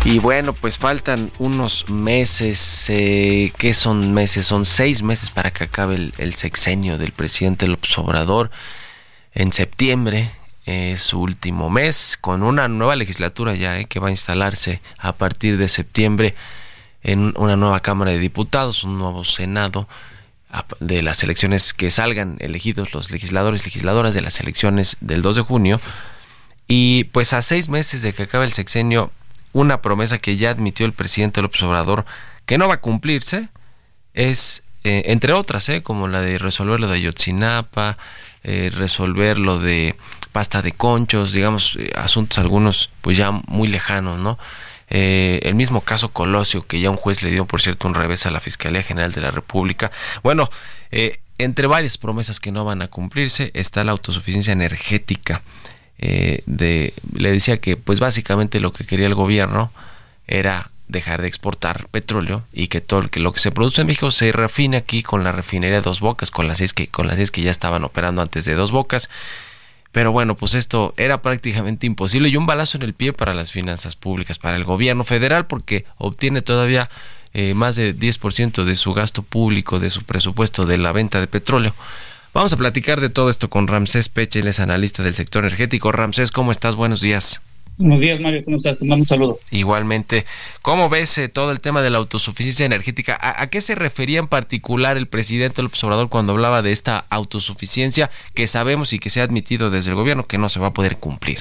[0.06, 4.46] Y bueno, pues faltan unos meses, eh, ¿qué son meses?
[4.46, 8.52] Son seis meses para que acabe el, el sexenio del presidente López Obrador.
[9.32, 10.32] En septiembre,
[10.66, 15.14] es su último mes con una nueva legislatura ya eh, que va a instalarse a
[15.14, 16.36] partir de septiembre
[17.02, 19.88] en una nueva Cámara de Diputados, un nuevo Senado
[20.80, 25.38] de las elecciones que salgan elegidos los legisladores y legisladoras de las elecciones del 2
[25.38, 25.82] de junio.
[26.68, 29.12] Y pues a seis meses de que acabe el sexenio,
[29.52, 32.06] una promesa que ya admitió el presidente López Obrador
[32.46, 33.50] que no va a cumplirse
[34.14, 37.98] es, eh, entre otras, eh, como la de resolver lo de Ayotzinapa,
[38.44, 39.96] resolver lo de
[40.34, 44.38] pasta de conchos, digamos, eh, asuntos algunos pues ya muy lejanos, ¿no?
[44.90, 48.26] Eh, el mismo caso Colosio, que ya un juez le dio, por cierto, un revés
[48.26, 49.92] a la Fiscalía General de la República.
[50.24, 50.50] Bueno,
[50.92, 55.42] eh, entre varias promesas que no van a cumplirse está la autosuficiencia energética.
[55.98, 59.72] de, le decía que, pues básicamente lo que quería el gobierno
[60.28, 64.32] era dejar de exportar petróleo y que todo lo que se produce en México se
[64.32, 67.32] refine aquí con la refinería de Dos Bocas, con las seis que con las seis
[67.32, 69.10] que ya estaban operando antes de Dos Bocas
[69.94, 73.52] pero bueno, pues esto era prácticamente imposible y un balazo en el pie para las
[73.52, 76.90] finanzas públicas, para el gobierno federal, porque obtiene todavía
[77.34, 81.28] eh, más de 10% de su gasto público, de su presupuesto de la venta de
[81.28, 81.76] petróleo.
[82.34, 85.92] Vamos a platicar de todo esto con Ramsés Peche, él es analista del sector energético.
[85.92, 86.74] Ramsés, ¿cómo estás?
[86.74, 87.44] Buenos días.
[87.78, 88.44] Buenos días, Mario.
[88.46, 88.78] ¿Cómo estás?
[88.78, 89.40] Te mando un saludo.
[89.50, 90.26] Igualmente.
[90.62, 93.18] ¿Cómo ves eh, todo el tema de la autosuficiencia energética?
[93.20, 98.12] ¿A, qué se refería en particular el presidente López Obrador cuando hablaba de esta autosuficiencia
[98.36, 100.74] que sabemos y que se ha admitido desde el gobierno que no se va a
[100.74, 101.40] poder cumplir?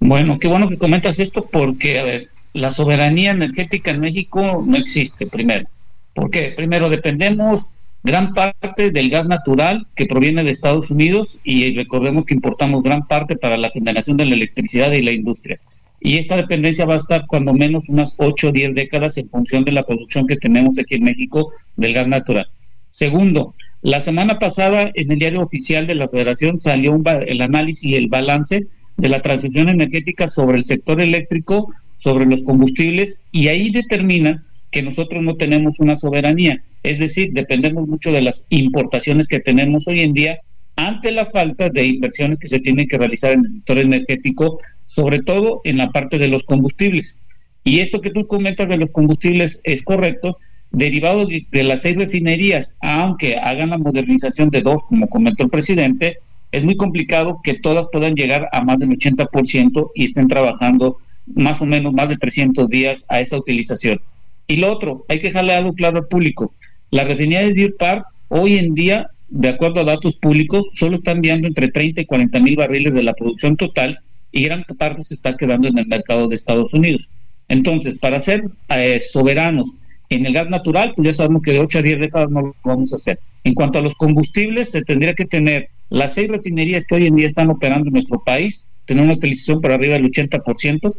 [0.00, 4.76] Bueno, qué bueno que comentas esto porque, a ver, la soberanía energética en México no
[4.76, 5.66] existe, primero.
[6.14, 6.52] ¿Por qué?
[6.56, 7.70] Primero, dependemos
[8.02, 13.06] gran parte del gas natural que proviene de Estados Unidos y recordemos que importamos gran
[13.06, 15.58] parte para la generación de la electricidad y la industria.
[16.00, 19.64] Y esta dependencia va a estar cuando menos unas 8 o 10 décadas en función
[19.64, 22.48] de la producción que tenemos aquí en México del gas natural.
[22.90, 27.94] Segundo, la semana pasada en el diario oficial de la Federación salió el análisis y
[27.96, 33.70] el balance de la transición energética sobre el sector eléctrico, sobre los combustibles, y ahí
[33.70, 36.62] determina que nosotros no tenemos una soberanía.
[36.82, 40.38] Es decir, dependemos mucho de las importaciones que tenemos hoy en día
[40.76, 45.20] ante la falta de inversiones que se tienen que realizar en el sector energético, sobre
[45.20, 47.20] todo en la parte de los combustibles.
[47.64, 50.38] Y esto que tú comentas de los combustibles es correcto,
[50.70, 56.18] derivado de, las seis refinerías, aunque hagan la modernización de dos, como comentó el presidente,
[56.52, 61.60] es muy complicado que todas puedan llegar a más del 80% y estén trabajando más
[61.60, 64.00] o menos más de 300 días a esta utilización.
[64.46, 66.54] Y lo otro, hay que dejarle algo claro al público.
[66.90, 71.12] La refinería de Deer Park hoy en día de acuerdo a datos públicos, solo está
[71.12, 73.98] enviando entre 30 y 40 mil barriles de la producción total
[74.32, 77.10] y gran parte se está quedando en el mercado de Estados Unidos.
[77.48, 79.70] Entonces, para ser eh, soberanos
[80.10, 82.56] en el gas natural, pues ya sabemos que de 8 a 10 décadas no lo
[82.64, 83.18] vamos a hacer.
[83.44, 87.16] En cuanto a los combustibles, se tendría que tener las seis refinerías que hoy en
[87.16, 90.90] día están operando en nuestro país, tener una utilización por arriba del 80%.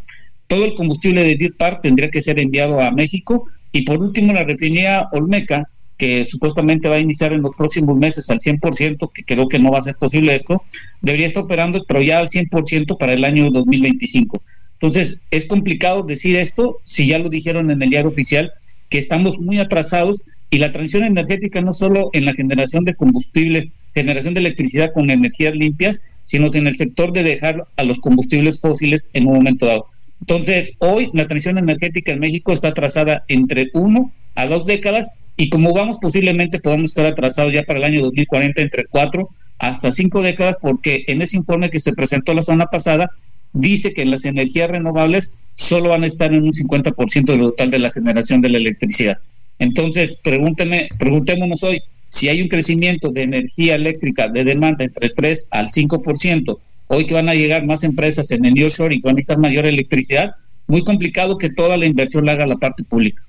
[0.47, 3.45] Todo el combustible de Deer Park tendría que ser enviado a México.
[3.71, 5.67] Y por último, la refinería Olmeca,
[5.99, 9.69] que supuestamente va a iniciar en los próximos meses al 100%, que creo que no
[9.69, 10.63] va a ser posible esto,
[11.01, 14.41] debería estar operando, pero ya al 100% para el año 2025.
[14.73, 18.53] Entonces, es complicado decir esto si ya lo dijeron en el diario oficial,
[18.87, 23.69] que estamos muy atrasados y la transición energética no solo en la generación de combustible,
[23.93, 27.99] generación de electricidad con energías limpias, sino que en el sector de dejar a los
[27.99, 29.87] combustibles fósiles en un momento dado.
[30.21, 35.09] Entonces, hoy la transición energética en México está atrasada entre uno a dos décadas
[35.39, 39.89] y como vamos posiblemente podamos estar atrasados ya para el año 2040 entre cuatro hasta
[39.89, 43.09] cinco décadas porque en ese informe que se presentó la semana pasada
[43.53, 47.71] dice que las energías renovables solo van a estar en un 50% de lo total
[47.71, 49.17] de la generación de la electricidad.
[49.59, 55.47] Entonces, pregúnteme, preguntémonos hoy si hay un crecimiento de energía eléctrica de demanda entre 3
[55.51, 59.15] al 5%, hoy que van a llegar más empresas en el nearshore y van a
[59.15, 60.33] necesitar mayor electricidad,
[60.67, 63.23] muy complicado que toda la inversión la haga la parte pública.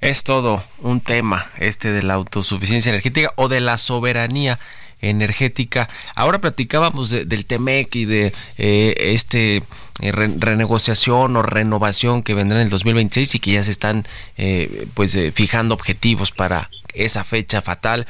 [0.00, 4.58] Es todo un tema este de la autosuficiencia energética o de la soberanía
[5.00, 5.88] energética.
[6.14, 9.62] Ahora platicábamos del TEMEC y de eh, este
[10.00, 14.86] eh, renegociación o renovación que vendrá en el 2026 y que ya se están eh,
[14.94, 18.06] pues fijando objetivos para esa fecha fatal.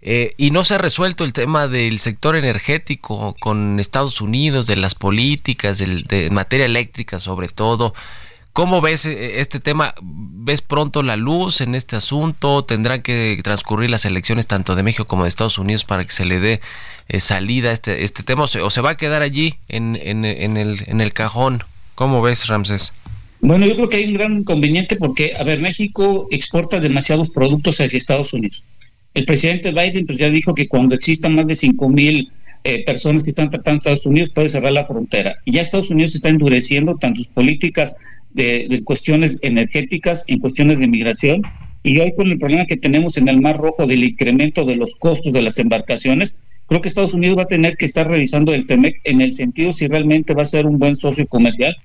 [0.00, 4.94] y no se ha resuelto el tema del sector energético con Estados Unidos, de las
[4.94, 7.94] políticas, de materia eléctrica sobre todo.
[8.58, 9.94] ¿Cómo ves eh, este tema?
[10.02, 12.64] ¿Ves pronto la luz en este asunto?
[12.64, 16.24] ¿Tendrán que transcurrir las elecciones tanto de México como de Estados Unidos para que se
[16.24, 16.60] le dé
[17.08, 18.42] eh, salida a este, este tema?
[18.42, 21.62] ¿O se, va a quedar allí en, en, el, en el cajón?
[21.94, 22.92] ¿Cómo ves, Ramses?
[23.40, 27.80] Bueno, yo creo que hay un gran inconveniente porque, a ver, México exporta demasiados productos
[27.80, 28.64] hacia Estados Unidos.
[29.14, 32.28] El presidente Biden pues, ya dijo que cuando existan más de 5 mil
[32.64, 35.36] eh, personas que están tratando Estados Unidos puede cerrar la frontera.
[35.44, 37.94] Y ya Estados Unidos está endureciendo tanto sus políticas
[38.38, 41.42] de, cuestiones energéticas, en cuestiones de migración,
[41.82, 44.94] y hoy con el problema que tenemos en el Mar Rojo del incremento de los
[44.96, 48.66] costos de las embarcaciones, creo que Estados Unidos va a tener que estar revisando el
[48.66, 51.76] TEMEC en el sentido si realmente va a ser un buen socio comercial.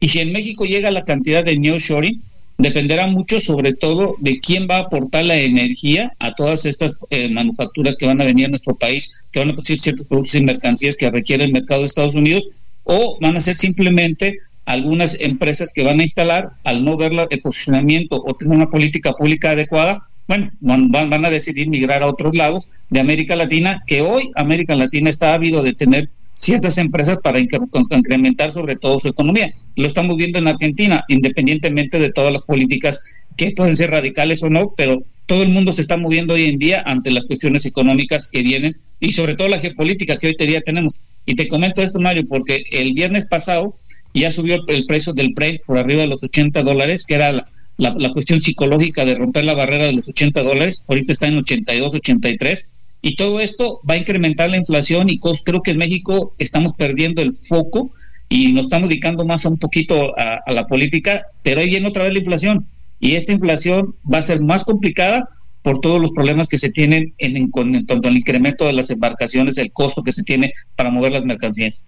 [0.00, 2.22] Y si en México llega la cantidad de nearshoring,
[2.58, 7.28] dependerá mucho sobre todo de quién va a aportar la energía a todas estas eh,
[7.28, 10.42] manufacturas que van a venir a nuestro país, que van a producir ciertos productos y
[10.42, 12.48] mercancías que requiere el mercado de Estados Unidos,
[12.84, 17.40] o van a ser simplemente algunas empresas que van a instalar, al no ver el
[17.40, 22.34] posicionamiento o tener una política pública adecuada, bueno, van, van, a decidir migrar a otros
[22.34, 27.38] lados de América Latina, que hoy América Latina está ávido de tener ciertas empresas para
[27.38, 29.52] incrementar sobre todo su economía.
[29.76, 33.04] Lo estamos viendo en Argentina, independientemente de todas las políticas
[33.36, 36.58] que pueden ser radicales o no, pero todo el mundo se está moviendo hoy en
[36.58, 40.60] día ante las cuestiones económicas que vienen y sobre todo la geopolítica que hoy día
[40.62, 40.98] tenemos.
[41.26, 43.76] Y te comento esto, Mario, porque el viernes pasado
[44.20, 47.46] ya subió el precio del Brent por arriba de los 80 dólares, que era
[47.78, 51.94] la, cuestión psicológica de romper la barrera de los 80 dólares, ahorita está en 82,
[51.94, 52.68] 83,
[53.00, 57.20] y todo esto va a incrementar la inflación y creo que en México estamos perdiendo
[57.22, 57.90] el foco
[58.28, 62.04] y nos estamos dedicando más a un poquito a, la política, pero ahí viene otra
[62.04, 62.66] vez la inflación,
[63.00, 65.28] y esta inflación va a ser más complicada
[65.62, 69.58] por todos los problemas que se tienen en, en, tanto el incremento de las embarcaciones,
[69.58, 71.84] el costo que se tiene para mover las mercancías.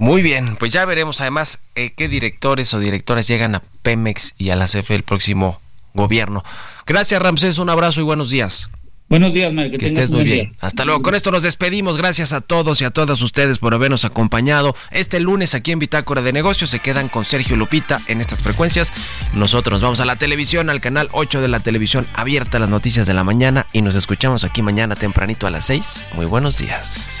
[0.00, 4.48] Muy bien, pues ya veremos además eh, qué directores o directoras llegan a Pemex y
[4.48, 5.60] a la CFE el próximo
[5.92, 6.42] gobierno.
[6.86, 8.70] Gracias Ramsés, un abrazo y buenos días.
[9.10, 9.78] Buenos días, Mario.
[9.78, 10.52] Que, estés muy bien.
[10.58, 11.02] Hasta luego.
[11.02, 11.98] Con esto nos despedimos.
[11.98, 14.74] Gracias a todos y a todas ustedes por habernos acompañado.
[14.90, 18.94] Este lunes aquí en Bitácora de Negocios se quedan con Sergio Lupita en estas frecuencias.
[19.34, 23.06] Nosotros nos vamos a la televisión, al canal 8 de la televisión abierta, las noticias
[23.06, 26.06] de la mañana y nos escuchamos aquí mañana tempranito a las 6.
[26.14, 27.20] Muy buenos días.